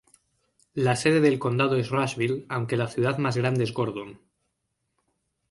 La 0.73 0.95
sede 0.95 1.21
del 1.21 1.37
condado 1.37 1.75
es 1.75 1.89
Rushville 1.91 2.47
aunque 2.49 2.75
la 2.75 2.87
ciudad 2.87 3.19
más 3.19 3.37
grande 3.37 3.65
es 3.65 3.71
Gordon. 3.71 4.19